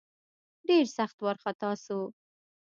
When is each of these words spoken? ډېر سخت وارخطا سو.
ډېر 0.67 0.85
سخت 0.97 1.17
وارخطا 1.21 1.71
سو. 1.85 1.99